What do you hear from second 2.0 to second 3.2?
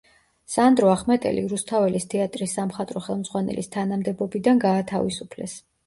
თეატრის სამხატვრო